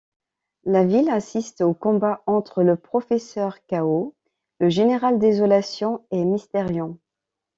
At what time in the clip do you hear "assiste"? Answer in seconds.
1.11-1.61